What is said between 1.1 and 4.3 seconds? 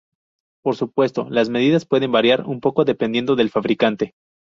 las medidas pueden variar un poco dependiendo del fabricante.